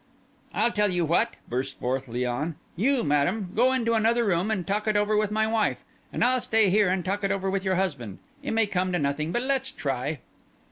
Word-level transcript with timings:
"I'll 0.51 0.71
tell 0.71 0.89
you 0.91 1.05
what," 1.05 1.35
burst 1.47 1.77
forth 1.77 2.07
Léon; 2.07 2.55
"you, 2.75 3.03
Madame, 3.03 3.51
go 3.53 3.71
into 3.71 3.93
another 3.93 4.25
room 4.25 4.49
and 4.49 4.65
talk 4.65 4.87
it 4.87 4.95
over 4.97 5.15
with 5.15 5.29
my 5.29 5.45
wife; 5.45 5.83
and 6.11 6.23
I'll 6.23 6.41
stay 6.41 6.71
here 6.71 6.89
and 6.89 7.05
talk 7.05 7.23
it 7.23 7.31
over 7.31 7.51
with 7.51 7.63
your 7.63 7.75
husband. 7.75 8.17
It 8.41 8.49
may 8.55 8.65
come 8.65 8.91
to 8.93 8.97
nothing, 8.97 9.31
but 9.31 9.43
let's 9.43 9.71
try." 9.71 10.17